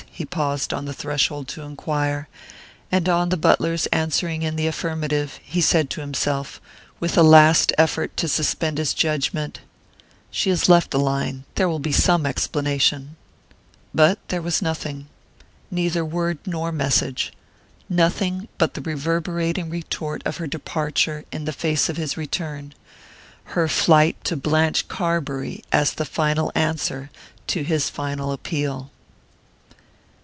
[0.13, 2.27] he paused on the threshold to enquire;
[2.91, 6.61] and on the butler's answering in the affirmative, he said to himself,
[6.99, 9.61] with a last effort to suspend his judgment:
[10.29, 13.15] "She has left a line there will be some explanation"
[13.95, 15.07] But there was nothing
[15.71, 17.33] neither word nor message;
[17.89, 22.75] nothing but the reverberating retort of her departure in the face of his return
[23.55, 27.09] her flight to Blanche Carbury as the final answer
[27.47, 28.91] to his final appeal.